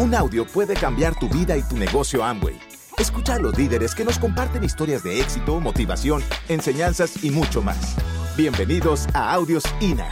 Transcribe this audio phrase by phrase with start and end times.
[0.00, 2.56] Un audio puede cambiar tu vida y tu negocio Amway.
[2.98, 7.96] Escucha a los líderes que nos comparten historias de éxito, motivación, enseñanzas y mucho más.
[8.36, 10.08] Bienvenidos a Audios INA.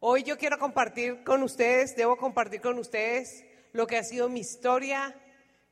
[0.00, 3.42] Hoy yo quiero compartir con ustedes, debo compartir con ustedes
[3.72, 5.18] lo que ha sido mi historia,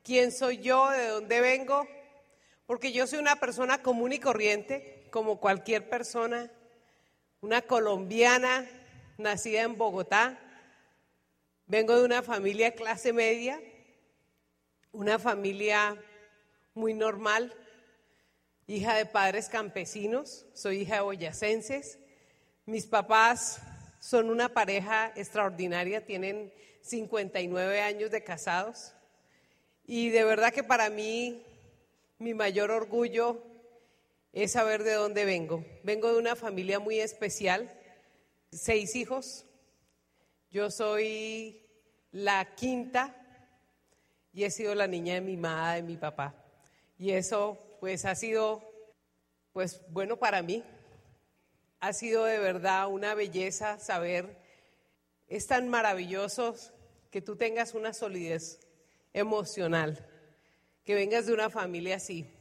[0.03, 1.87] quién soy yo, de dónde vengo,
[2.65, 6.51] porque yo soy una persona común y corriente, como cualquier persona,
[7.45, 8.67] una colombiana
[9.19, 10.39] nacida en Bogotá.
[11.67, 13.61] Vengo de una familia clase media,
[14.91, 15.95] una familia
[16.73, 17.53] muy normal,
[18.65, 21.99] hija de padres campesinos, soy hija de boyacenses.
[22.65, 23.61] Mis papás
[23.99, 26.51] son una pareja extraordinaria, tienen
[26.81, 28.95] 59 años de casados.
[29.85, 31.45] Y de verdad que para mí
[32.17, 33.39] mi mayor orgullo
[34.43, 35.65] es saber de dónde vengo.
[35.83, 37.71] Vengo de una familia muy especial,
[38.51, 39.45] seis hijos.
[40.51, 41.65] Yo soy
[42.11, 43.15] la quinta
[44.33, 46.35] y he sido la niña de mi madre, de mi papá.
[46.97, 48.61] Y eso pues ha sido
[49.53, 50.63] pues bueno para mí.
[51.79, 54.37] Ha sido de verdad una belleza saber,
[55.27, 56.55] es tan maravilloso
[57.09, 58.59] que tú tengas una solidez
[59.13, 60.05] emocional,
[60.83, 62.34] que vengas de una familia así.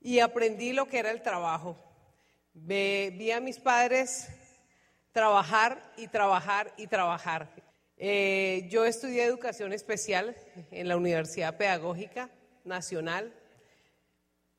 [0.00, 1.76] Y aprendí lo que era el trabajo.
[2.52, 4.28] vi a mis padres
[5.12, 7.50] trabajar y trabajar y trabajar.
[7.96, 10.36] Eh, yo estudié educación especial
[10.70, 12.30] en la Universidad Pedagógica
[12.64, 13.34] Nacional.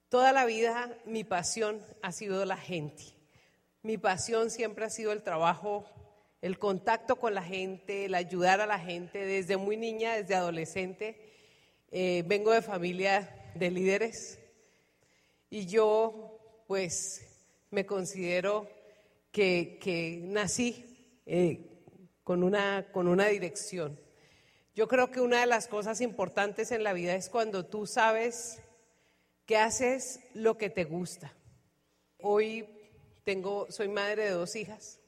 [0.10, 3.04] Toda la vida mi pasión ha sido la gente.
[3.82, 5.86] Mi pasión siempre ha sido el trabajo,
[6.42, 9.26] el contacto con la gente, el ayudar a la gente.
[9.26, 11.18] Desde muy niña, desde adolescente,
[11.92, 14.39] eh, vengo de familia de líderes
[15.50, 17.26] y yo pues
[17.72, 18.70] me considero
[19.32, 21.84] que, nací eh,
[22.24, 24.00] con, una, con una dirección.
[24.76, 28.60] Yo creo que una de las cosas importantes en la vida es cuando tú sabes
[29.46, 31.34] que haces lo que te gusta.
[32.22, 32.68] Hoy
[33.24, 35.00] tengo, soy madre de dos hijas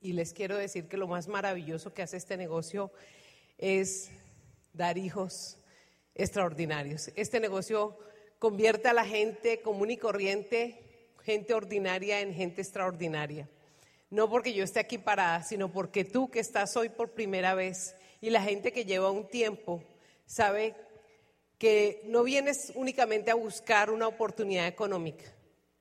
[0.00, 2.92] y les quiero decir que lo más maravilloso que hace este negocio
[3.58, 4.10] es
[4.72, 5.58] dar hijos
[6.14, 7.10] extraordinarios.
[7.16, 7.98] Este negocio
[8.38, 10.82] convierte a la gente común y corriente,
[11.22, 13.48] gente ordinaria, en gente extraordinaria.
[14.10, 17.96] No porque yo esté aquí parada, sino porque tú que estás hoy por primera vez
[18.20, 19.82] y la gente que lleva un tiempo
[20.26, 20.74] sabe
[21.58, 25.24] que no vienes únicamente a buscar una oportunidad económica,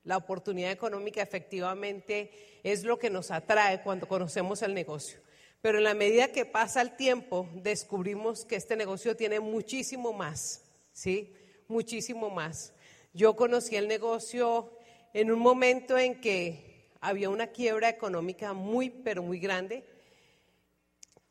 [0.04, 2.32] la oportunidad económica efectivamente
[2.64, 5.20] es lo que nos atrae cuando conocemos el negocio.
[5.62, 10.64] Pero en la medida que pasa el tiempo, descubrimos que este negocio tiene muchísimo más,
[10.94, 11.34] ¿sí?
[11.68, 12.74] Muchísimo más.
[13.14, 14.72] Yo conocí el negocio
[15.14, 19.84] en un momento en que había una quiebra económica muy, pero muy grande.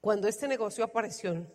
[0.01, 1.47] Cuando este negocio apareció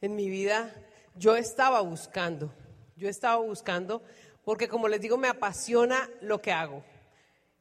[0.00, 0.74] en mi vida,
[1.16, 2.52] yo estaba buscando,
[2.96, 4.02] yo estaba buscando
[4.44, 6.82] porque como les digo, me apasiona lo que hago.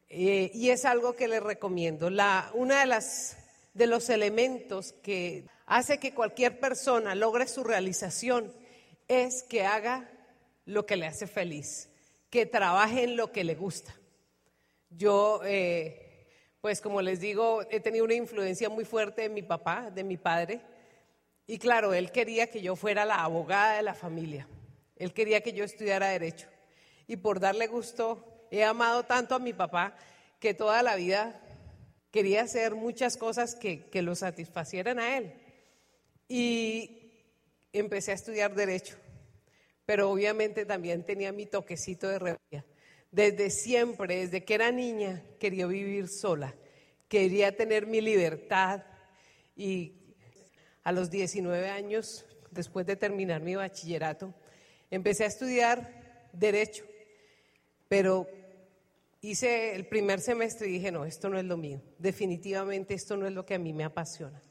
[0.10, 2.10] Eh, y es algo que les recomiendo.
[2.10, 3.38] La, una de las
[3.74, 8.52] de los elementos que hace que cualquier persona logre su realización
[9.08, 10.10] es que haga
[10.68, 11.90] lo que le hace feliz,
[12.30, 13.96] que trabaje en lo que le gusta.
[14.92, 16.28] Yo, eh,
[16.62, 20.18] pues como les digo, he tenido una influencia muy fuerte de mi papá, de mi
[20.18, 20.62] padre,
[21.48, 24.48] y claro, él quería que yo fuera la abogada de la familia,
[24.96, 26.48] él quería que yo estudiara derecho
[27.08, 29.96] y por darle gusto he amado tanto a mi papá
[30.40, 31.42] que toda la vida
[32.12, 35.34] quería hacer muchas cosas que, lo satisfacieran a él.
[36.28, 37.12] Y
[37.74, 38.98] empecé a estudiar derecho,
[39.88, 42.66] pero obviamente también tenía mi toquecito de rebelión.
[43.12, 46.54] Desde siempre, desde que era niña, quería vivir sola,
[47.08, 48.84] quería tener mi libertad
[49.56, 49.94] y
[50.84, 54.36] a los 19 años, después de terminar mi bachillerato,
[54.92, 56.86] empecé a estudiar derecho
[57.88, 58.28] pero
[59.22, 61.82] hice el primer semestre y dije, no, esto no es lo mío.
[61.98, 64.42] Definitivamente esto no es lo que a mí me apasiona.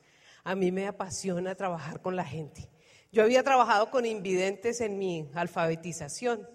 [0.44, 2.69] A mí me apasiona trabajar con la gente.
[3.12, 6.49] Yo había trabajado con invidentes en mi alfabetización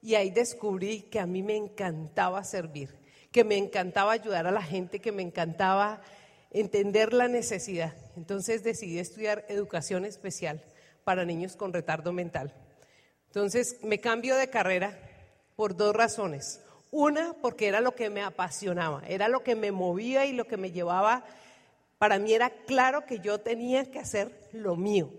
[0.00, 2.98] y ahí descubrí que a mí me encantaba servir,
[3.30, 6.02] que me encantaba ayudar a la gente, que me encantaba
[6.50, 7.94] entender la necesidad.
[8.16, 10.62] Entonces decidí estudiar educación especial
[11.04, 12.52] para niños con retardo mental.
[13.26, 14.98] Entonces me cambio de carrera
[15.56, 16.60] por dos razones.
[16.90, 20.58] Una, porque era lo que me apasionaba, era lo que me movía y lo que
[20.58, 21.24] me llevaba.
[21.96, 25.10] Para mí era claro que yo tenía que hacer lo mío.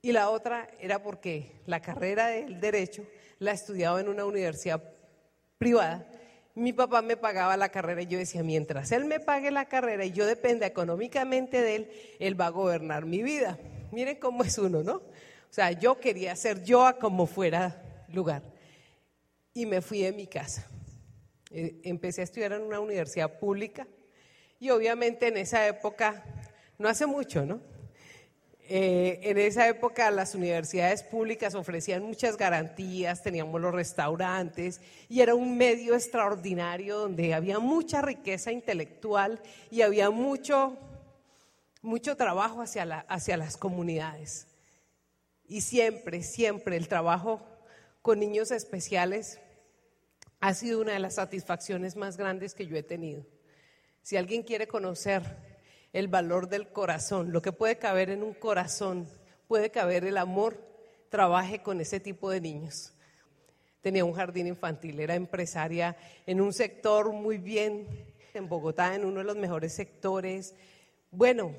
[0.00, 3.04] Y la otra era porque la carrera del derecho
[3.38, 4.82] la estudiaba en una universidad
[5.58, 6.06] privada.
[6.54, 10.04] mi papá me pagaba la carrera y yo decía, mientras él me pague la carrera
[10.04, 13.58] y yo dependa económicamente de él, él va a gobernar mi vida.
[13.92, 14.94] Miren cómo es uno, ¿no?
[14.94, 18.42] O sea, yo quería ser yo a como fuera lugar.
[19.54, 20.66] Y me fui de mi casa.
[21.50, 23.86] Eh, empecé a estudiar en una universidad pública
[24.60, 26.24] y obviamente en esa época,
[26.78, 27.60] no hace mucho, ¿no?
[28.70, 35.34] Eh, en esa época las universidades públicas ofrecían muchas garantías, teníamos los restaurantes y era
[35.34, 40.76] un medio extraordinario donde había mucha riqueza intelectual y había mucho,
[41.80, 44.48] mucho trabajo hacia, la, hacia las comunidades.
[45.46, 47.40] Y siempre, siempre el trabajo
[48.02, 49.40] con niños especiales
[50.40, 53.24] ha sido una de las satisfacciones más grandes que yo he tenido.
[54.02, 55.47] Si alguien quiere conocer
[55.92, 59.08] el valor del corazón, lo que puede caber en un corazón,
[59.46, 60.62] puede caber el amor,
[61.08, 62.92] trabaje con ese tipo de niños.
[63.80, 65.96] Tenía un jardín infantil, era empresaria
[66.26, 67.86] en un sector muy bien,
[68.34, 70.54] en Bogotá, en uno de los mejores sectores.
[71.10, 71.54] Bueno,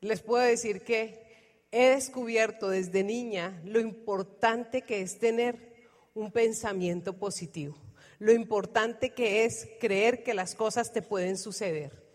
[0.00, 1.26] les puedo decir que
[1.70, 5.68] he descubierto desde niña lo importante que es tener
[6.14, 7.76] un pensamiento positivo,
[8.18, 12.07] lo importante que es creer que las cosas te pueden suceder.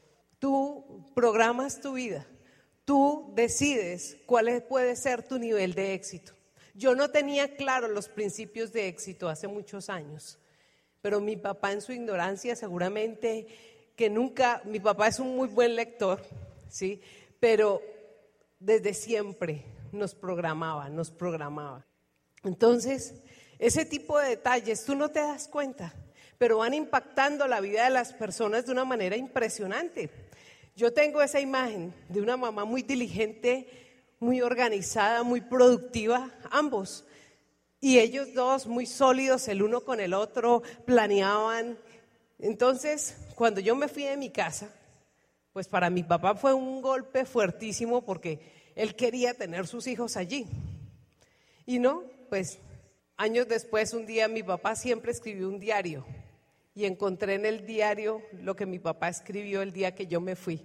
[0.43, 2.27] Tú programas tu vida,
[2.83, 6.33] tú decides cuál puede ser tu nivel de éxito.
[6.73, 10.37] Yo no tenía claro los principios de éxito hace muchos años,
[11.01, 13.47] pero mi papá en su ignorancia seguramente
[13.95, 16.21] que nunca, mi papá es un muy buen lector,
[16.67, 17.01] ¿sí?
[17.39, 17.81] Pero
[18.59, 19.63] desde siempre
[19.93, 21.87] nos programaba, nos programaba.
[22.43, 23.13] Entonces,
[23.59, 25.93] ese tipo de detalles, tú no te das cuenta,
[26.37, 30.32] pero van impactando la vida de las personas de una manera impresionante.
[30.75, 33.67] Yo tengo esa imagen de una mamá muy diligente,
[34.19, 37.05] muy organizada, muy productiva, ambos.
[37.79, 41.77] Y ellos dos muy sólidos, el uno con el otro, planeaban.
[42.39, 44.69] Entonces, cuando yo me fui de mi casa,
[45.51, 50.47] pues para mi papá fue un golpe fuertísimo porque él quería tener sus hijos allí.
[51.67, 52.57] Y no, pues
[53.15, 56.03] años después, un día mi papá siempre escribió un diario
[56.75, 60.35] y encontré en el diario lo que mi papá escribió el día que yo me
[60.35, 60.61] fui.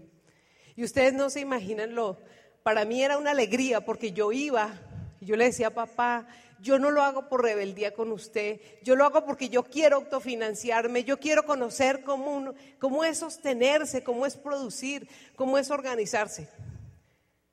[0.75, 2.19] Y ustedes no se imaginan lo,
[2.63, 4.79] para mí era una alegría porque yo iba,
[5.21, 6.29] y yo le decía, papá,
[6.61, 11.05] yo no lo hago por rebeldía con usted, yo lo hago porque yo quiero autofinanciarme,
[11.05, 16.49] yo quiero conocer cómo es sostenerse, cómo es producir, cómo es organizarse.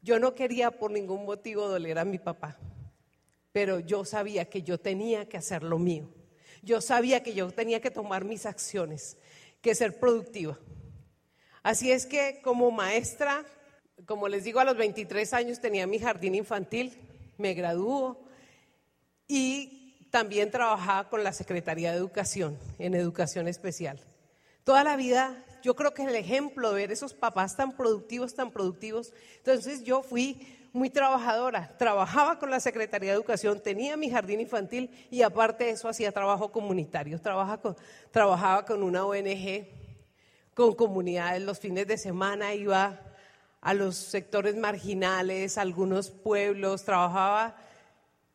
[0.01, 2.57] Yo no quería por ningún motivo doler a mi papá,
[3.51, 6.09] pero yo sabía que yo tenía que hacer lo mío.
[6.65, 9.17] Yo sabía que yo tenía que tomar mis acciones,
[9.61, 10.57] que ser productiva.
[11.61, 13.45] Así es que como maestra,
[14.07, 16.97] como les digo, a los 23 años tenía mi jardín infantil,
[17.37, 18.19] me graduó
[19.27, 23.99] y también trabajaba con la Secretaría de Educación, en educación especial.
[24.63, 28.49] Toda la vida, yo creo que el ejemplo de ver esos papás tan productivos, tan
[28.49, 31.73] productivos, entonces yo fui muy trabajadora.
[31.77, 36.11] Trabajaba con la Secretaría de Educación, tenía mi jardín infantil y aparte de eso hacía
[36.11, 37.17] trabajo comunitario.
[38.11, 39.67] trabajaba con una ONG,
[40.53, 42.99] con comunidades los fines de semana, iba
[43.61, 47.55] a los sectores marginales, a algunos pueblos, trabajaba.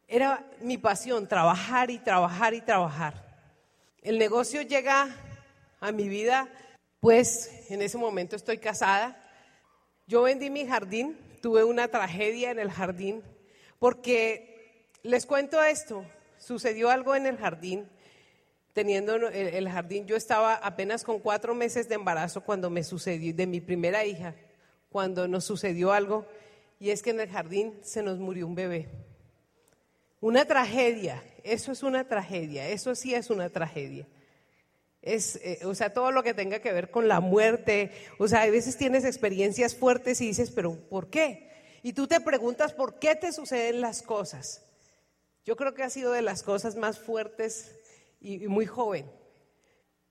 [0.09, 3.23] Era mi pasión, trabajar y trabajar y trabajar.
[4.01, 5.15] El negocio llega
[5.79, 6.49] a mi vida,
[7.01, 9.23] pues en ese momento estoy casada.
[10.07, 13.23] Yo vendí mi jardín tuve una tragedia en el jardín,
[13.79, 16.05] porque les cuento esto,
[16.39, 17.89] sucedió algo en el jardín,
[18.73, 23.47] teniendo el, jardín, yo estaba apenas con cuatro meses de embarazo cuando me sucedió, de
[23.47, 24.35] mi primera hija,
[24.91, 26.27] cuando nos sucedió algo,
[26.79, 28.89] y es que en el jardín se nos murió un bebé.
[30.21, 34.07] Una tragedia, eso es una tragedia, eso sí es una tragedia.
[35.03, 37.91] Es, eh, o sea, todo lo que tenga que ver con la muerte.
[38.19, 41.51] O sea, a veces tienes experiencias fuertes y dices, pero ¿por qué?
[41.83, 44.63] Y tú te preguntas por qué te suceden las cosas.
[45.45, 47.75] Yo creo que ha sido de las cosas más fuertes
[48.21, 49.11] y, y muy joven.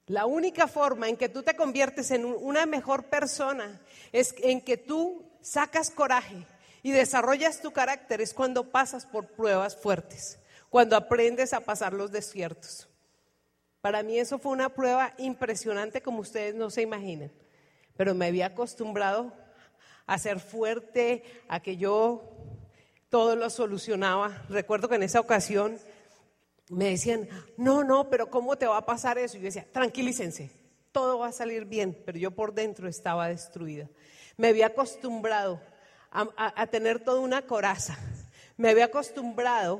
[0.07, 3.79] La única forma en que tú te conviertes en una mejor persona
[4.11, 6.47] es en que tú sacas coraje
[6.81, 12.11] y desarrollas tu carácter es cuando pasas por pruebas fuertes, cuando aprendes a pasar los
[12.11, 12.87] desiertos.
[13.81, 17.31] Para mí eso fue una prueba impresionante como ustedes no se imaginan,
[17.95, 19.31] pero me había acostumbrado
[20.05, 22.23] a ser fuerte, a que yo
[23.07, 24.43] todo lo solucionaba.
[24.49, 25.79] Recuerdo que en esa ocasión
[26.69, 29.37] me decían, no, no, pero ¿cómo te va a pasar eso?
[29.37, 30.51] Y yo decía, tranquilícense,
[30.91, 33.87] todo va a salir bien, pero yo por dentro estaba destruida.
[34.35, 35.61] Me había acostumbrado
[36.11, 37.97] a, a tener toda una coraza,
[38.57, 39.79] me había acostumbrado,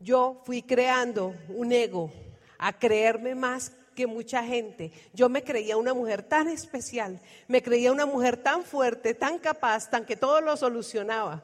[0.00, 2.12] yo fui creando un ego
[2.58, 4.92] a creerme más que mucha gente.
[5.12, 9.90] Yo me creía una mujer tan especial, me creía una mujer tan fuerte, tan capaz,
[9.90, 11.42] tan que todo lo solucionaba.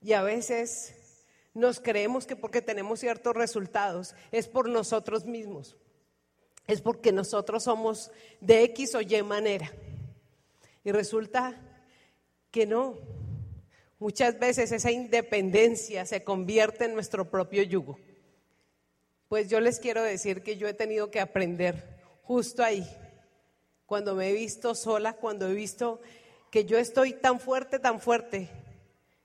[0.00, 0.94] Y a veces
[1.54, 5.76] nos creemos que porque tenemos ciertos resultados es por nosotros mismos,
[6.66, 9.70] es porque nosotros somos de X o Y manera.
[10.82, 11.54] Y resulta
[12.50, 12.98] que no.
[13.98, 17.98] Muchas veces esa independencia se convierte en nuestro propio yugo.
[19.34, 21.82] Pues yo les quiero decir que yo he tenido que aprender
[22.22, 22.88] justo ahí,
[23.84, 26.00] cuando me he visto sola, cuando he visto
[26.52, 28.48] que yo estoy tan fuerte, tan fuerte,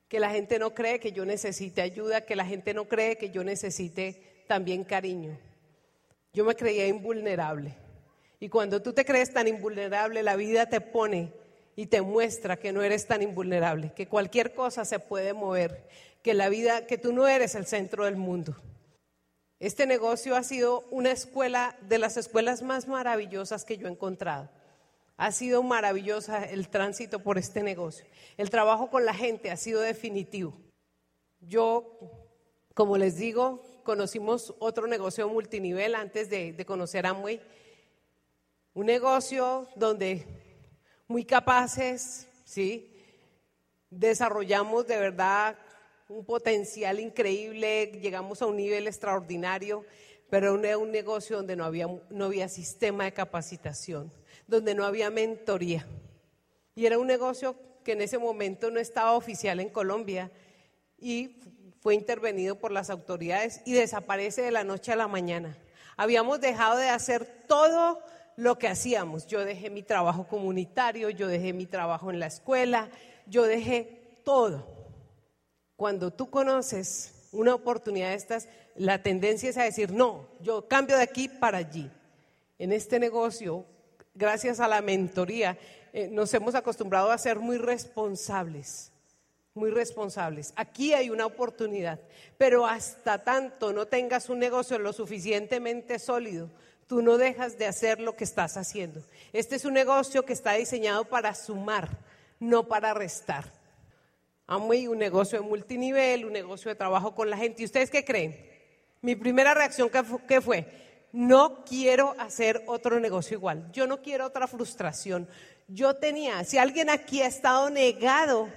[0.07, 3.29] que la gente no cree que yo necesite ayuda, que la gente no cree que
[3.29, 5.37] yo necesite también cariño.
[6.33, 7.75] Yo me creía invulnerable.
[8.39, 11.31] Y cuando tú te crees tan invulnerable, la vida te pone
[11.75, 15.87] y te muestra que no eres tan invulnerable, que cualquier cosa se puede mover,
[16.23, 18.55] que la vida, que tú no eres el centro del mundo.
[19.59, 24.49] Este negocio ha sido una escuela de las escuelas más maravillosas que yo he encontrado.
[25.17, 28.05] Ha sido maravillosa el tránsito por este negocio.
[28.37, 30.53] El trabajo con la gente ha sido definitivo.
[31.41, 31.99] Yo,
[32.73, 37.41] como les digo, conocimos otro negocio multinivel antes de, conocer Amway.
[38.73, 40.25] Un negocio donde
[41.05, 42.95] muy capaces, ¿sí?
[43.89, 45.57] Desarrollamos de verdad
[46.09, 49.85] un potencial increíble, llegamos a un nivel extraordinario,
[50.29, 54.11] pero era un negocio donde no había, no había sistema de capacitación
[54.49, 55.85] donde no había mentoría.
[56.75, 60.31] Y era un negocio que en ese momento no estaba oficial en Colombia
[60.97, 61.37] y
[61.81, 65.57] fue intervenido por las autoridades y desaparece de la noche a la mañana.
[65.97, 67.99] Habíamos dejado de hacer todo
[68.35, 69.27] lo que hacíamos.
[69.27, 72.89] Yo dejé mi trabajo comunitario, yo dejé mi trabajo en la escuela,
[73.27, 74.78] yo dejé todo.
[75.79, 80.97] Cuando tú conoces una oportunidad de estas, la tendencia es a decir, no, yo cambio
[80.97, 81.89] de aquí para allí.
[82.57, 83.63] En este negocio
[84.13, 85.57] gracias a la mentoría,
[85.93, 88.91] eh, nos hemos acostumbrado a ser muy responsables,
[89.53, 90.51] muy responsables.
[90.57, 91.97] Aquí hay una oportunidad,
[92.37, 96.49] pero hasta tanto no tengas un negocio lo suficientemente sólido,
[96.87, 99.01] tú no dejas de hacer lo que estás haciendo.
[99.31, 101.87] Este es un negocio que está diseñado para sumar,
[102.37, 103.58] no para restar.
[104.51, 107.61] Amo un negocio de multinivel, un negocio de trabajo con la gente.
[107.61, 108.35] ¿Y ustedes qué creen?
[109.01, 109.89] Mi primera reacción,
[110.27, 110.65] ¿qué fue?
[111.11, 115.27] no quiero hacer otro negocio igual, yo no quiero otra frustración.
[115.67, 118.49] Yo tenía, si alguien aquí ha estado negado,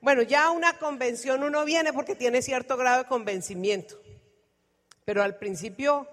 [0.00, 4.00] bueno, ya a una convención uno viene porque tiene cierto grado de convencimiento,
[5.04, 6.08] pero al principio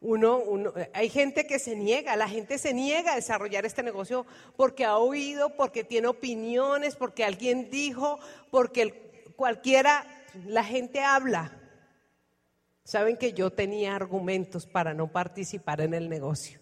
[0.00, 4.26] uno, hay gente que se niega, la gente se niega a desarrollar este negocio
[4.56, 8.18] porque ha oído, porque tiene opiniones, porque alguien dijo,
[8.50, 10.06] porque cualquiera,
[10.46, 11.56] la gente habla.
[12.84, 16.60] Saben que yo tenía argumentos para no participar en el negocio.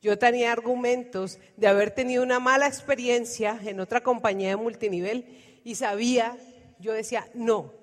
[0.00, 5.74] Yo tenía argumentos de haber tenido una mala experiencia en otra compañía de multinivel y
[5.74, 6.36] sabía,
[6.78, 7.74] yo decía, no,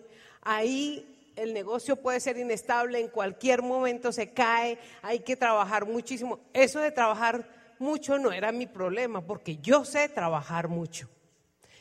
[0.41, 6.39] ahí el negocio puede ser inestable, en cualquier momento se cae, hay que trabajar muchísimo.
[6.53, 7.47] Eso de trabajar
[7.79, 11.09] mucho no era mi problema, porque yo sé trabajar mucho,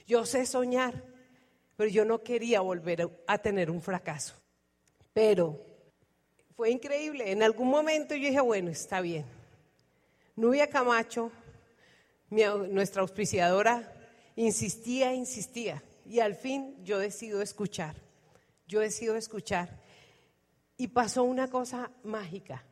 [0.06, 0.94] yo sé soñar,
[1.76, 4.34] pero yo no quería volver a tener un fracaso.
[5.12, 5.60] Pero
[6.56, 7.30] fue increíble.
[7.30, 9.24] En algún momento yo dije, bueno, está bien.
[10.36, 11.30] Nubia Camacho,
[12.30, 13.92] nuestra auspiciadora,
[14.36, 15.82] insistía, insistía.
[16.06, 18.03] Y al fin yo decido escuchar.
[18.74, 19.80] Yo decido escuchar.
[20.76, 22.64] Y pasó una cosa mágica.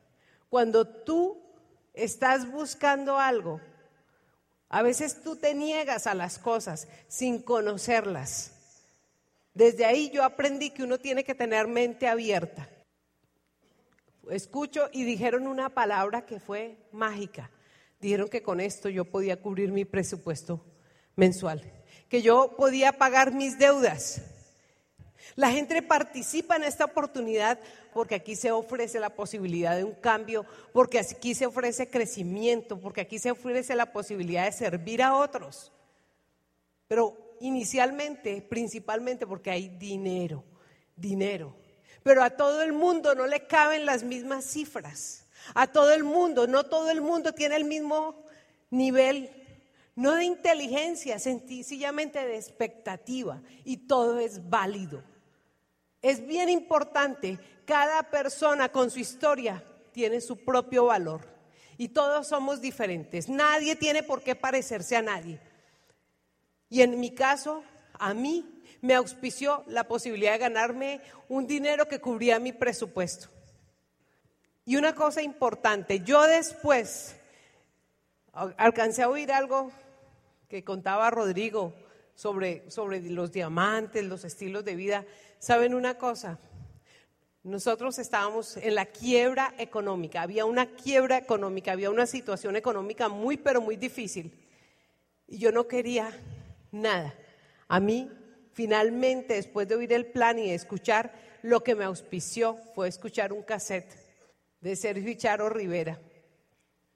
[0.48, 1.40] Cuando tú
[1.94, 3.60] estás buscando algo,
[4.68, 8.50] a veces tú te niegas a las cosas sin conocerlas.
[9.54, 12.68] Desde ahí yo aprendí que uno tiene que tener mente abierta
[14.30, 17.50] escucho y dijeron una palabra que fue mágica.
[18.00, 20.64] Dijeron que con esto yo podía cubrir mi presupuesto
[21.14, 21.62] mensual,
[22.08, 24.22] que yo podía pagar mis deudas.
[25.36, 27.58] La gente participa en esta oportunidad
[27.92, 33.02] porque aquí se ofrece la posibilidad de un cambio, porque aquí se ofrece crecimiento, porque
[33.02, 35.72] aquí se ofrece la posibilidad de servir a otros.
[36.88, 40.44] Pero inicialmente, principalmente porque hay dinero,
[40.96, 41.62] dinero
[42.02, 45.26] pero a todo el mundo no le caben las mismas cifras.
[45.54, 48.24] A todo el mundo, no todo el mundo tiene el mismo
[48.70, 49.30] nivel,
[49.96, 55.02] no de inteligencia, sencillamente de expectativa, y todo es válido.
[56.02, 61.20] Es bien importante, cada persona con su historia tiene su propio valor
[61.78, 63.28] y todos somos diferentes.
[63.28, 65.40] Nadie tiene por qué parecerse a nadie.
[66.68, 67.62] Y en mi caso,
[67.94, 73.28] a mí me auspició la posibilidad de ganarme un dinero que cubría mi presupuesto.
[74.64, 77.16] Y una cosa importante, yo después
[78.32, 79.70] alcancé a oír algo
[80.48, 81.74] que contaba Rodrigo
[82.14, 85.04] sobre, sobre los diamantes, los estilos de vida.
[85.38, 86.38] ¿Saben una cosa?
[87.42, 93.36] Nosotros estábamos en la quiebra económica, había una quiebra económica, había una situación económica muy,
[93.36, 94.32] pero muy difícil.
[95.26, 96.16] Y yo no quería
[96.70, 97.14] nada.
[97.66, 98.08] A mí,
[98.52, 103.42] finalmente, después de oír el plan y escuchar, lo que me auspició fue escuchar un
[103.42, 103.92] cassette
[104.60, 105.98] de Sergio Charo Rivera,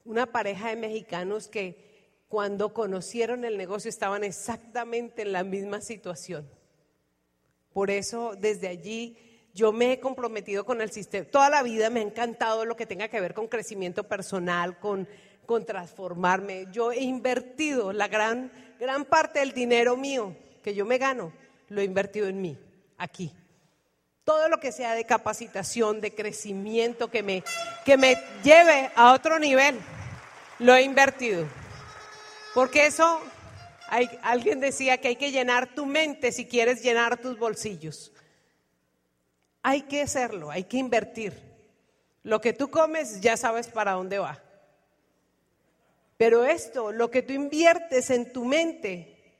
[0.04, 1.85] una pareja de mexicanos que
[2.28, 6.48] cuando conocieron el negocio estaban exactamente en la misma situación.
[7.72, 9.16] Por eso, desde allí
[9.56, 11.26] yo me he comprometido con el sistema.
[11.30, 15.08] Toda la vida me ha encantado lo que tenga que ver con crecimiento personal, con,
[15.66, 16.66] transformarme.
[16.72, 21.32] Yo he invertido la gran, gran parte del dinero mío que yo me gano,
[21.68, 22.58] lo he invertido en mí,
[22.98, 23.32] aquí.
[24.24, 27.44] Todo lo que sea de capacitación, de crecimiento, que me,
[27.84, 29.78] que me lleve a otro nivel,
[30.58, 31.46] lo he invertido.
[32.56, 33.20] Porque eso,
[33.86, 38.14] hay, alguien decía que hay que llenar tu mente si quieres llenar tus bolsillos.
[39.60, 41.34] Hay que hacerlo, hay que invertir.
[42.22, 44.42] Lo que tú comes ya sabes para dónde va.
[46.16, 49.36] Pero esto, lo que tú inviertes en tu mente,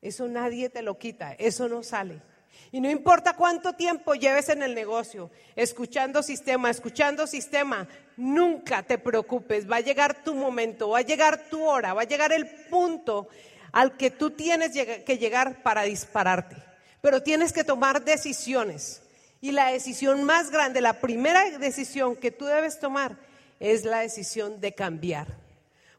[0.00, 2.22] eso nadie te lo quita, eso no sale.
[2.70, 8.98] Y no importa cuánto tiempo lleves en el negocio, escuchando sistema, escuchando sistema, nunca te
[8.98, 12.46] preocupes, va a llegar tu momento, va a llegar tu hora, va a llegar el
[12.70, 13.28] punto
[13.72, 16.56] al que tú tienes que llegar para dispararte.
[17.00, 19.02] Pero tienes que tomar decisiones.
[19.40, 23.16] Y la decisión más grande, la primera decisión que tú debes tomar
[23.58, 25.26] es la decisión de cambiar.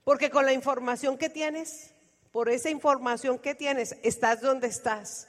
[0.04, 1.92] Porque con la información que tienes,
[2.32, 5.28] por esa información que tienes, estás donde estás.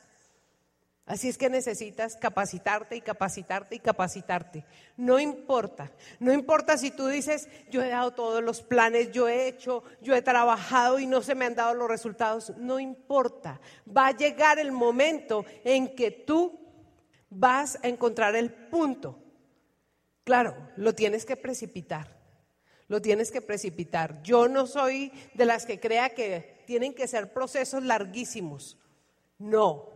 [1.07, 4.65] Así es que necesitas capacitarte y capacitarte y capacitarte.
[4.97, 9.47] No importa, no importa si tú dices, yo he dado todos los planes, yo he
[9.47, 12.55] hecho, yo he trabajado y no se me han dado los resultados.
[12.57, 16.59] No importa, va a llegar el momento en que tú
[17.29, 19.19] vas a encontrar el punto.
[20.25, 22.19] Claro, lo tienes que precipitar,
[22.89, 24.23] lo tienes que precipitar.
[24.23, 28.79] Yo no soy de las que crea que tienen que ser procesos larguísimos.
[29.37, 29.94] No,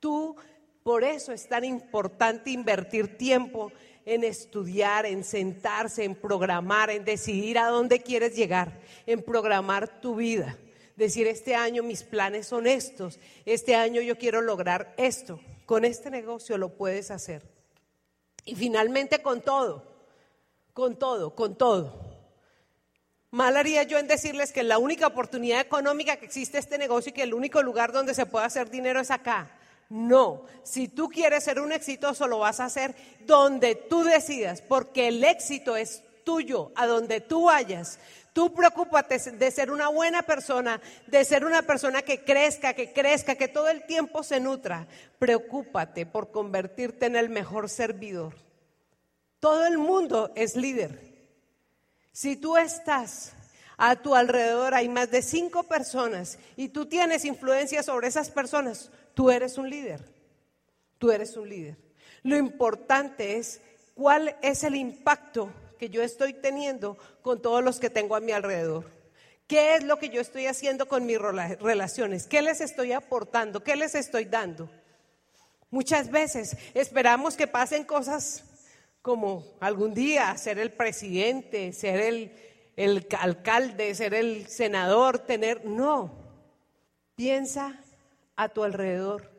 [0.00, 0.36] tú,
[0.82, 3.70] por eso es tan importante invertir tiempo
[4.04, 10.16] en estudiar, en sentarse, en programar, en decidir a dónde quieres llegar, en programar tu
[10.16, 10.56] vida.
[10.96, 15.40] Decir, este año mis planes son estos, este año yo quiero lograr esto.
[15.64, 17.42] Con este negocio lo puedes hacer.
[18.44, 19.84] Y finalmente con todo,
[20.72, 22.10] con todo, con todo.
[23.30, 27.12] Mal haría yo en decirles que la única oportunidad económica que existe este negocio y
[27.12, 29.59] que el único lugar donde se puede hacer dinero es acá.
[29.90, 32.94] No, si tú quieres ser un exitoso lo vas a hacer
[33.26, 37.98] donde tú decidas, porque el éxito es tuyo, a donde tú vayas.
[38.32, 43.34] Tú preocúpate de ser una buena persona, de ser una persona que crezca, que crezca,
[43.34, 44.86] que todo el tiempo se nutra.
[45.18, 48.34] Preocúpate por convertirte en el mejor servidor.
[49.40, 51.00] Todo el mundo es líder.
[52.12, 53.32] Si tú estás
[53.76, 58.90] a tu alrededor, hay más de cinco personas y tú tienes influencia sobre esas personas,
[59.20, 60.00] tú eres un líder.
[60.96, 61.76] Tú eres un líder.
[62.22, 63.60] Lo importante es
[63.92, 68.32] cuál es el impacto que yo estoy teniendo con todos los que tengo a mi
[68.32, 68.90] alrededor.
[69.46, 72.26] ¿Qué es lo que yo estoy haciendo con mis relaciones?
[72.26, 73.62] ¿Qué les estoy aportando?
[73.62, 74.70] ¿Qué les estoy dando?
[75.68, 78.44] Muchas veces esperamos que pasen cosas
[79.02, 82.32] como algún día ser el presidente, ser el,
[82.74, 85.66] el alcalde, ser el senador, tener...
[85.66, 86.10] No,
[87.16, 87.78] piensa
[88.40, 89.30] a tu alrededor.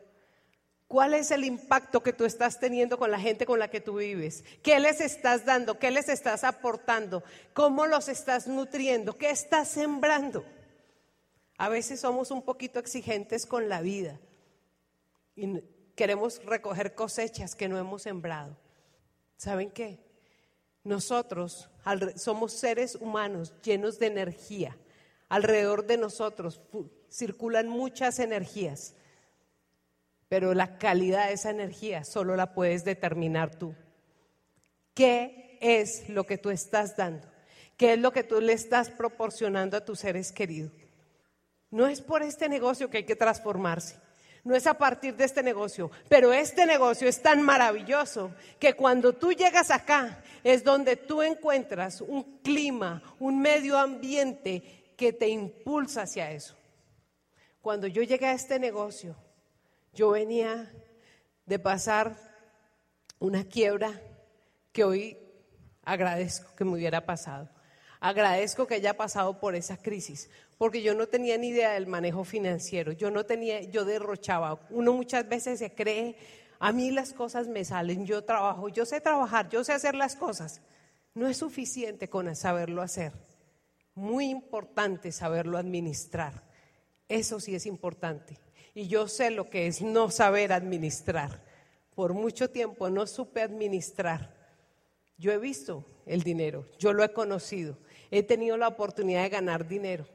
[0.86, 3.96] ¿Cuál es el impacto que tú estás teniendo con la gente con la que tú
[3.96, 4.44] vives?
[4.62, 5.78] ¿Qué les estás dando?
[5.78, 7.24] ¿Qué les estás aportando?
[7.52, 9.16] ¿Cómo los estás nutriendo?
[9.16, 10.44] ¿Qué estás sembrando?
[11.56, 14.20] A veces somos un poquito exigentes con la vida
[15.34, 15.60] y
[15.96, 18.56] queremos recoger cosechas que no hemos sembrado.
[19.36, 19.98] ¿Saben qué?
[20.84, 21.70] Nosotros
[22.16, 24.76] somos seres humanos llenos de energía.
[25.32, 26.60] Alrededor de nosotros
[27.08, 28.94] circulan muchas energías
[30.32, 33.74] pero la calidad de esa energía solo la puedes determinar tú.
[34.94, 37.28] ¿Qué es lo que tú estás dando?
[37.76, 40.72] ¿Qué es lo que tú le estás proporcionando a tus seres queridos?
[41.70, 43.96] No es por este negocio que hay que transformarse.
[44.42, 49.12] No es a partir de este negocio, pero este negocio es tan maravilloso que cuando
[49.12, 56.02] tú llegas acá es donde tú encuentras un clima, un medio ambiente que te impulsa
[56.02, 56.56] hacia eso.
[57.60, 59.16] Cuando yo llegué a este negocio,
[59.94, 60.70] yo venía
[61.46, 62.16] de pasar
[63.18, 64.00] una quiebra
[64.72, 65.18] que hoy
[65.84, 67.48] Agradezco que me hubiera pasado.
[68.00, 72.24] Agradezco que haya pasado por esa crisis, porque yo no tenía ni idea del manejo
[72.24, 72.92] financiero.
[72.92, 74.60] Yo no tenía, yo derrochaba.
[74.70, 76.16] Uno muchas veces se cree,
[76.58, 80.16] a mí las cosas me salen, yo trabajo, yo sé trabajar, yo sé hacer las
[80.16, 80.60] cosas.
[81.14, 83.12] No es suficiente con saberlo hacer.
[83.94, 86.42] Muy importante saberlo administrar.
[87.08, 88.38] Eso sí es importante.
[88.74, 91.44] Y yo sé lo que es no saber administrar.
[91.94, 94.34] Por mucho tiempo no supe administrar.
[95.18, 97.76] Yo he visto el dinero, yo lo he conocido
[98.12, 100.06] he tenido la oportunidad de ganar dinero,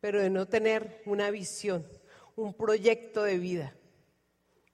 [0.00, 1.86] pero de no tener una visión,
[2.34, 3.76] un proyecto de vida.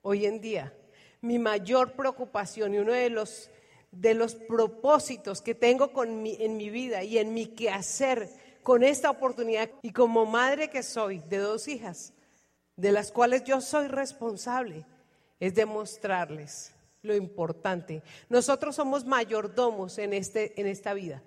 [0.00, 0.74] Hoy en día,
[1.20, 3.50] mi mayor preocupación y uno de los,
[3.92, 8.28] de los propósitos que tengo con en mi vida y en mi quehacer
[8.62, 12.12] con esta oportunidad y como madre que soy de dos hijas,
[12.76, 14.86] de las cuales yo soy responsable,
[15.38, 18.02] es demostrarles lo importante.
[18.28, 21.22] Nosotros somos mayordomos en, este, en esta vida.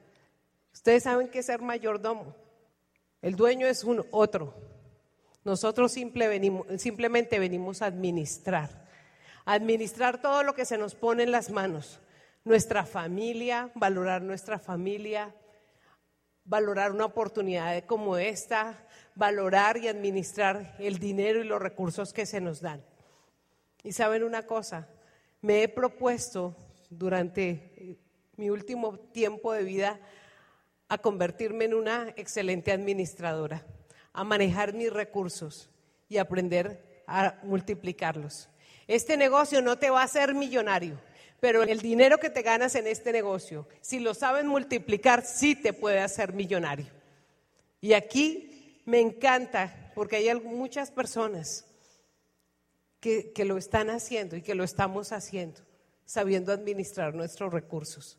[0.73, 2.35] Ustedes saben qué es ser mayordomo.
[3.21, 4.53] El dueño es un otro.
[5.43, 8.85] Nosotros simplemente venimos a administrar.
[9.45, 11.99] administrar todo lo que se nos pone en las manos.
[12.45, 15.35] Nuestra familia, valorar nuestra familia,
[16.45, 22.39] valorar una oportunidad como esta, valorar y administrar el dinero y los recursos que se
[22.39, 22.85] nos dan.
[23.83, 24.87] Y saben una cosa,
[25.41, 26.55] me he propuesto
[26.89, 27.97] durante
[28.37, 29.99] mi último tiempo de vida
[30.87, 33.65] a convertirme en una excelente administradora,
[34.13, 35.71] a manejar mis recursos
[36.09, 38.49] y aprender a multiplicarlos.
[38.87, 40.99] Este negocio no te va a hacer millonario,
[41.39, 45.73] pero el dinero que te ganas en este negocio, si lo saben multiplicar, sí te
[45.73, 46.87] puede hacer millonario.
[47.81, 51.65] Y aquí me encanta porque hay muchas personas
[52.99, 55.61] que, que lo están haciendo y que lo estamos haciendo,
[56.05, 58.17] sabiendo administrar nuestros recursos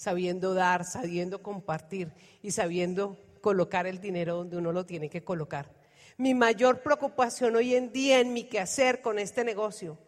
[0.00, 5.70] sabiendo dar, sabiendo compartir y sabiendo colocar el dinero donde uno lo tiene que colocar.
[6.16, 9.98] Mi mayor preocupación hoy en día en mi quehacer con este negocio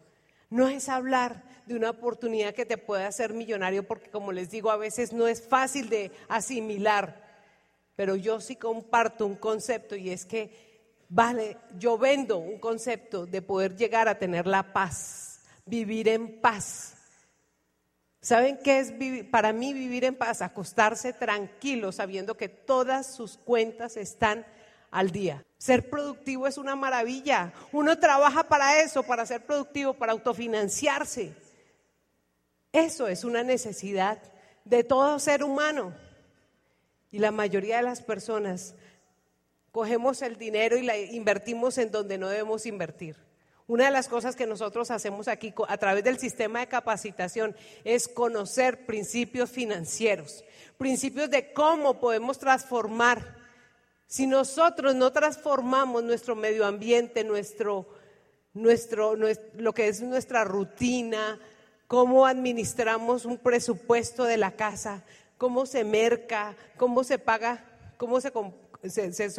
[0.53, 4.71] no es hablar de una oportunidad que te pueda hacer millonario, porque como les digo,
[4.71, 7.21] a veces no es fácil de asimilar,
[7.95, 13.41] pero yo sí comparto un concepto y es que, vale, yo vendo un concepto de
[13.41, 16.93] poder llegar a tener la paz, vivir en paz
[18.23, 18.93] ¿Saben qué es
[19.31, 20.41] para mí vivir en paz?
[20.41, 24.45] Acostarse tranquilo sabiendo que todas sus cuentas están
[24.91, 25.43] al día.
[25.63, 27.53] Ser productivo es una maravilla.
[27.71, 31.31] Uno trabaja para eso, para ser productivo, para autofinanciarse.
[32.73, 34.17] Eso es una necesidad
[34.65, 35.93] de todo ser humano.
[37.11, 38.75] Y la mayoría de las personas
[39.71, 43.15] cogemos el dinero y la invertimos en donde no debemos invertir.
[43.65, 48.09] Una de las cosas que nosotros hacemos aquí a través del sistema de capacitación es
[48.09, 50.43] conocer principios financieros,
[50.77, 53.42] principios de cómo podemos transformar.
[54.07, 57.87] Si nosotros no transformamos nuestro medio ambiente, nuestro,
[58.53, 61.39] nuestro, lo que es nuestra rutina,
[61.87, 65.03] cómo administramos un presupuesto de la casa,
[65.37, 67.65] cómo se merca, cómo se paga,
[67.97, 68.31] cómo se,
[68.89, 69.29] se,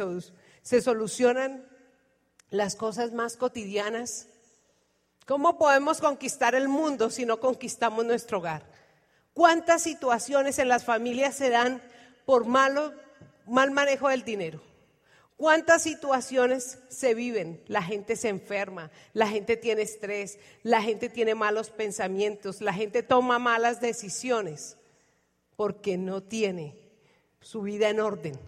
[0.61, 1.65] se solucionan
[2.49, 4.27] las cosas más cotidianas.
[5.25, 8.63] ¿Cómo podemos conquistar el mundo si no conquistamos nuestro hogar?
[9.33, 11.81] ¿Cuántas situaciones en las familias se dan
[12.25, 12.93] por malo,
[13.45, 14.61] mal manejo del dinero?
[15.37, 17.61] ¿Cuántas situaciones se viven?
[17.67, 23.03] La gente se enferma, la gente tiene estrés, la gente tiene malos pensamientos, la gente
[23.03, 24.77] toma malas decisiones
[25.57, 26.77] porque no tiene
[27.41, 28.39] su vida en orden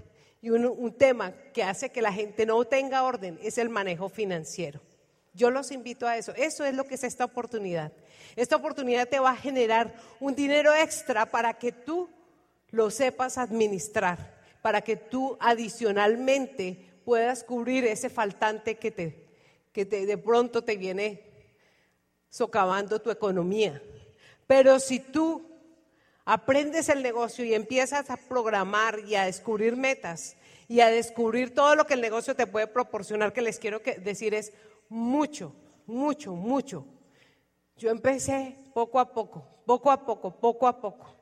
[0.41, 4.79] y un, tema que hace que la gente no tenga orden es el manejo financiero.
[5.33, 6.33] Yo los invito a eso.
[6.35, 7.91] Eso es lo que es esta oportunidad.
[8.35, 12.09] Esta oportunidad te va a generar un dinero extra para que tú
[12.69, 14.36] lo sepas administrar,
[14.67, 19.25] para que tú adicionalmente puedas cubrir ese faltante que, te,
[19.71, 21.23] que te, de pronto te viene
[22.27, 23.81] socavando tu economía.
[24.45, 25.49] Pero si tú
[26.25, 30.35] aprendes el negocio y empiezas a programar y a descubrir metas
[30.67, 34.33] y a descubrir todo lo que el negocio te puede proporcionar, que les quiero decir
[34.33, 34.51] es
[34.89, 36.83] mucho, mucho, mucho.
[37.77, 41.17] Yo empecé poco a poco, poco a poco, poco a poco.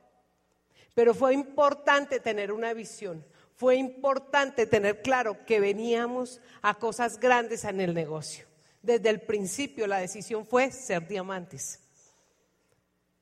[0.96, 3.24] Pero fue importante tener una visión,
[3.56, 8.46] fue importante tener claro que veníamos a cosas grandes en el negocio.
[8.82, 11.80] Desde el principio la decisión fue ser diamantes.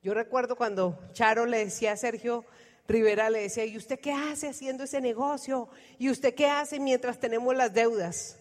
[0.02, 2.44] Yo recuerdo cuando Charo le decía a Sergio
[2.86, 5.68] Rivera, le decía, ¿y usted qué hace haciendo ese negocio?
[5.98, 8.36] ¿Y usted qué hace mientras tenemos las deudas?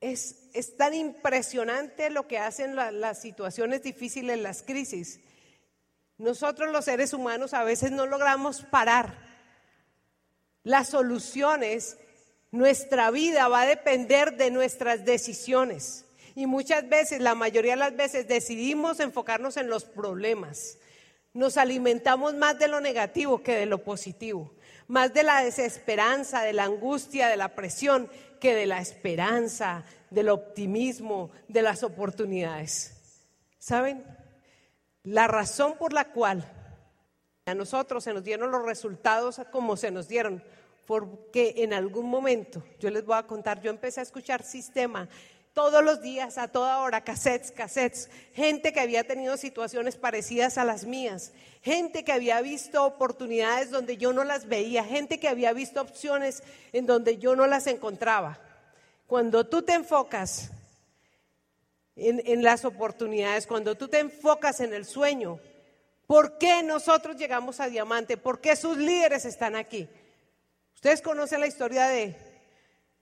[0.00, 5.20] Es, es tan impresionante lo que hacen las situaciones difíciles, las crisis,
[6.16, 9.27] Nosotros los seres humanos a veces no logramos parar.
[10.68, 11.96] Las soluciones,
[12.50, 16.04] nuestra vida va a depender de nuestras decisiones.
[16.34, 20.76] Y muchas veces, la mayoría de las veces, decidimos enfocarnos en los problemas.
[21.32, 24.52] Nos alimentamos más de lo negativo que de lo positivo,
[24.88, 30.28] más de la desesperanza, de la angustia, de la presión, que de la esperanza, del
[30.28, 32.92] optimismo, de las oportunidades.
[33.58, 34.04] ¿Saben?
[35.02, 36.46] La razón por la cual
[37.48, 40.44] a nosotros se nos dieron los resultados como se nos dieron,
[40.88, 45.06] porque en algún momento, yo les voy a contar, yo empecé a escuchar sistema
[45.52, 50.64] todos los días, a toda hora, cassettes, cassettes, gente que había tenido situaciones parecidas a
[50.64, 55.52] las mías, gente que había visto oportunidades donde yo no las veía, gente que había
[55.52, 58.40] visto opciones en donde yo no las encontraba.
[59.06, 60.52] Cuando tú te enfocas
[61.96, 65.38] en, en las oportunidades, cuando tú te enfocas en el sueño,
[66.06, 68.16] ¿por qué nosotros llegamos a Diamante?
[68.16, 69.86] ¿Por qué sus líderes están aquí?
[70.78, 72.14] Ustedes conocen la historia de,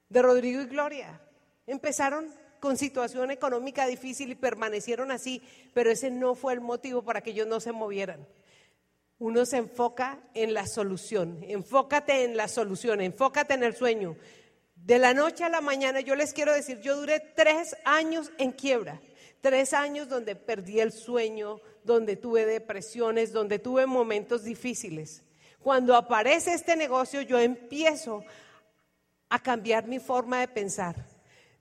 [0.08, 1.20] de Rodrigo y Gloria.
[1.66, 5.42] Empezaron con situación económica difícil y permanecieron así,
[5.74, 8.26] pero ese no fue el motivo para que ellos no se movieran.
[9.18, 14.16] Uno se enfoca en la solución, enfócate en la solución, enfócate en el sueño.
[14.74, 18.52] De la noche a la mañana, yo les quiero decir, yo duré tres años en
[18.52, 19.02] quiebra,
[19.42, 25.25] tres años donde perdí el sueño, donde tuve depresiones, donde tuve momentos difíciles.
[25.66, 28.22] Cuando aparece este negocio, yo empiezo
[29.29, 30.94] a cambiar mi forma de pensar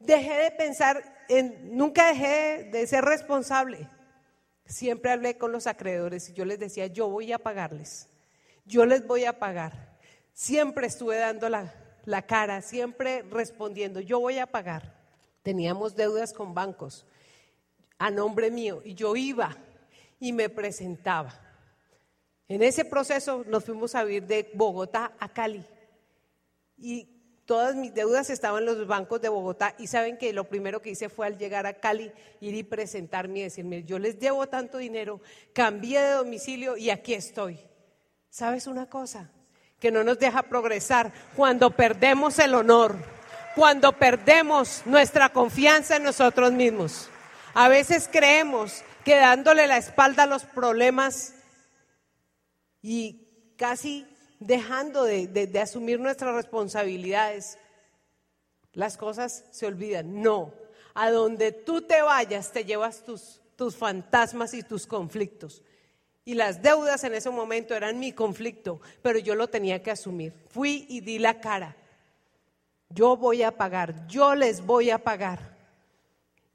[0.05, 3.87] dejé de pensar en, nunca dejé de ser responsable.
[4.65, 8.07] Siempre hablé con los acreedores y yo les decía, yo voy a pagarles,
[8.65, 9.97] yo les voy a pagar.
[10.33, 11.73] Siempre estuve dando la,
[12.05, 14.95] la cara, siempre respondiendo, yo voy a pagar.
[15.43, 17.05] Teníamos deudas con bancos
[17.97, 19.55] a nombre mío y yo iba
[20.19, 21.44] y me presentaba.
[22.47, 25.65] En ese proceso nos fuimos a vivir de Bogotá a Cali
[26.77, 30.81] y Todas mis deudas estaban en los bancos de Bogotá y saben que lo primero
[30.81, 34.47] que hice fue al llegar a Cali ir y presentarme y decirme, yo les debo
[34.47, 35.21] tanto dinero,
[35.53, 37.59] cambié de domicilio y aquí estoy.
[38.31, 39.29] ¿Sabes una cosa?
[39.79, 42.95] Que no nos deja progresar cuando perdemos el honor,
[43.55, 47.09] cuando perdemos nuestra confianza en nosotros mismos.
[47.53, 51.35] A veces creemos que dándole la espalda a los problemas
[52.87, 54.05] y casi
[54.39, 57.57] dejando de, asumir nuestras responsabilidades,
[58.73, 60.21] las cosas se olvidan.
[60.21, 60.53] No,
[60.93, 65.63] a donde tú te vayas te llevas tus, tus fantasmas y tus conflictos.
[66.25, 70.33] Y las deudas en ese momento eran mi conflicto, pero yo lo tenía que asumir.
[70.49, 71.75] Fui y di la cara.
[72.89, 75.54] Yo voy a pagar, yo les voy a pagar.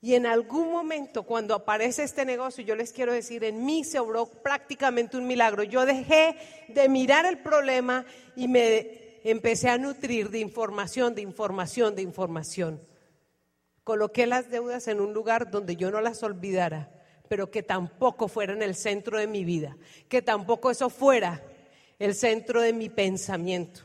[0.03, 3.99] Y en algún momento, cuando aparece este negocio, yo les quiero decir, en mí se
[3.99, 5.63] obró prácticamente un milagro.
[5.63, 6.37] Yo dejé
[6.69, 12.81] de mirar el problema y me empecé a nutrir de información, de información, de información.
[13.85, 16.91] Coloqué las deudas en un lugar donde yo no las olvidara,
[17.29, 19.77] pero que tampoco fuera en el centro de mi vida,
[20.09, 21.43] que tampoco eso fuera
[21.99, 23.83] el centro de mi pensamiento.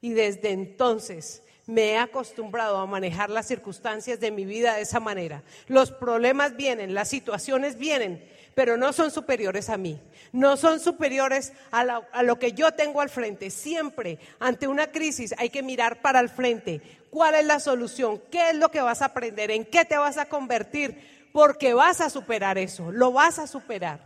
[0.00, 5.00] Y desde entonces me he acostumbrado a manejar las circunstancias de mi vida de esa
[5.00, 5.42] manera.
[5.66, 10.00] Los problemas vienen, las situaciones vienen, pero no son superiores a mí,
[10.32, 11.84] no son superiores a,
[12.22, 13.50] lo que yo tengo al frente.
[13.50, 16.80] Siempre ante una crisis hay que mirar para el frente.
[17.10, 18.22] ¿Cuál es la solución?
[18.30, 19.50] ¿Qué es lo que vas a aprender?
[19.50, 21.28] ¿En qué te vas a convertir?
[21.34, 24.00] Porque vas a superar eso, lo vas a superar.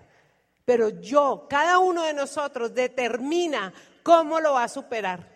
[0.64, 3.72] Pero yo, cada uno de nosotros determina
[4.02, 5.31] cómo lo va a superar.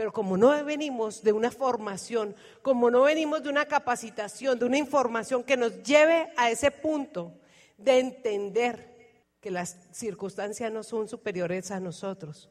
[0.00, 4.78] Pero como no venimos de una formación, como no venimos de una capacitación, de una
[4.78, 7.34] información que nos lleve a ese punto
[7.76, 12.48] de entender que las circunstancias no son superiores a nosotros.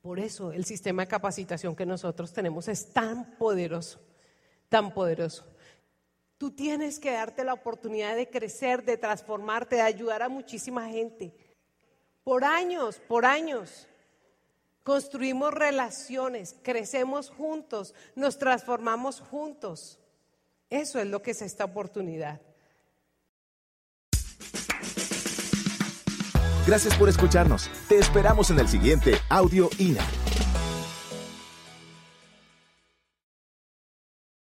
[0.00, 4.00] Por eso el sistema de capacitación que nosotros tenemos es tan poderoso,
[4.70, 5.44] tan poderoso.
[6.38, 11.34] Tú tienes que darte la oportunidad de crecer, de transformarte, de ayudar a muchísima gente.
[12.24, 13.86] Por años, por años
[14.82, 19.98] construimos relaciones, crecemos juntos, nos transformamos juntos.
[20.68, 22.40] Eso es lo que es esta oportunidad.
[26.66, 27.68] Gracias por escucharnos.
[27.88, 30.06] Te esperamos en el siguiente Audio INA.